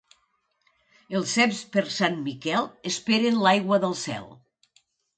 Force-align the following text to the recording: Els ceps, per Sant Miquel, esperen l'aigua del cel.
Els 1.19 1.33
ceps, 1.35 1.59
per 1.77 1.85
Sant 1.97 2.19
Miquel, 2.31 2.73
esperen 2.95 3.41
l'aigua 3.47 3.83
del 3.89 3.99
cel. 4.05 4.31